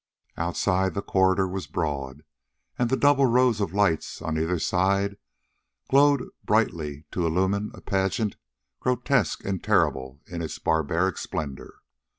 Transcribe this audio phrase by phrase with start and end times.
[0.35, 2.23] Outside, the corridor was broad,
[2.79, 5.17] and the double rows of lights on either side
[5.91, 8.35] glowed brightly to illumine a pageant
[8.79, 11.75] grotesque and terrible in its barbaric splendor.